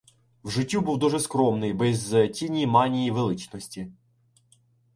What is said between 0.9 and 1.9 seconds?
дуже скромний,